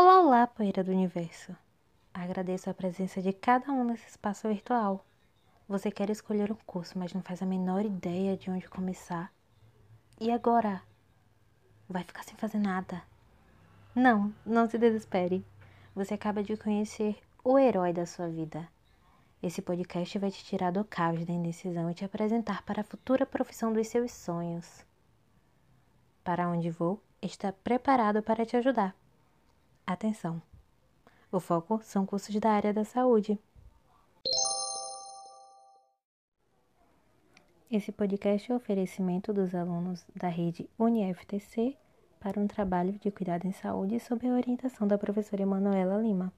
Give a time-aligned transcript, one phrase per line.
[0.00, 1.56] Olá, poeira do universo.
[2.14, 5.04] Agradeço a presença de cada um nesse espaço virtual.
[5.68, 9.32] Você quer escolher um curso, mas não faz a menor ideia de onde começar.
[10.20, 10.80] E agora?
[11.88, 13.02] Vai ficar sem fazer nada?
[13.92, 15.44] Não, não se desespere.
[15.96, 18.68] Você acaba de conhecer o herói da sua vida.
[19.42, 23.26] Esse podcast vai te tirar do caos da indecisão e te apresentar para a futura
[23.26, 24.86] profissão dos seus sonhos.
[26.22, 28.94] Para onde vou está preparado para te ajudar.
[29.88, 30.42] Atenção!
[31.32, 33.38] O foco são cursos da área da saúde.
[37.70, 41.74] Esse podcast é um oferecimento dos alunos da rede UniFTC
[42.20, 46.30] para um trabalho de cuidado em saúde sob a orientação da professora Emanuela Lima.